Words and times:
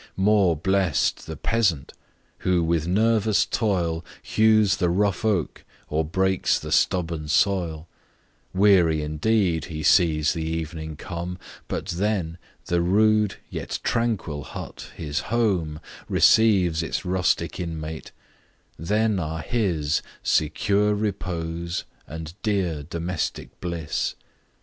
More 0.17 0.55
bless'd 0.57 1.27
the 1.27 1.37
peasant, 1.37 1.93
who, 2.39 2.63
with 2.63 2.87
nervous 2.87 3.45
toil 3.45 4.03
Hews 4.23 4.77
the 4.77 4.89
rough 4.89 5.23
oak, 5.23 5.63
or 5.89 6.03
breaks 6.03 6.57
the 6.57 6.71
stubborn 6.71 7.27
soil: 7.27 7.87
Weary, 8.51 9.03
indeed, 9.03 9.65
he 9.65 9.83
sees 9.83 10.33
the 10.33 10.41
evening 10.43 10.95
come, 10.95 11.37
But 11.67 11.85
then, 11.89 12.39
the 12.65 12.81
rude, 12.81 13.35
yet 13.51 13.77
tranquil 13.83 14.43
hut, 14.43 14.89
his 14.97 15.19
home, 15.29 15.79
Receives 16.09 16.81
its 16.81 17.05
rustic 17.05 17.59
inmate; 17.59 18.11
then 18.79 19.19
are 19.19 19.41
his, 19.43 20.01
Secure 20.23 20.95
repose, 20.95 21.83
and 22.07 22.33
dear 22.41 22.81
domestic 22.81 23.59
bliss. 23.61 24.15